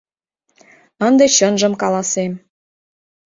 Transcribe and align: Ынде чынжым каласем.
Ынде 1.07 1.25
чынжым 1.35 1.73
каласем. 1.81 2.33